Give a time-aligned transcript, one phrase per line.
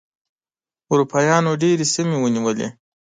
[0.91, 2.67] اروپایانو ډېرې سیمې ونیولې.